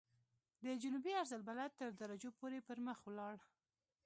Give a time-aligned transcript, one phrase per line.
[0.63, 3.35] د جنوبي عرض البلد تر درجو پورې پرمخ ولاړ.